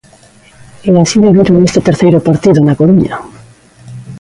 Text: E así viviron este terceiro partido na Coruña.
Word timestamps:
E 0.89 0.91
así 1.03 1.17
viviron 1.27 1.65
este 1.67 1.85
terceiro 1.87 2.19
partido 2.27 2.59
na 2.61 2.77
Coruña. 2.79 3.15